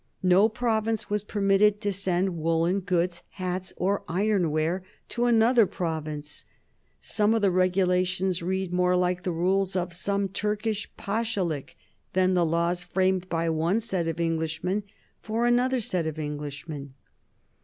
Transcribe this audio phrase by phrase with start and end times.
[0.23, 6.43] No province was permitted to send woollen goods, hats, or ironware to another province.
[6.99, 11.77] Some of the regulations read more like the rules of some Turkish pashalik
[12.13, 14.81] than the laws framed by one set of Englishmen
[15.21, 16.95] for another set of Englishmen.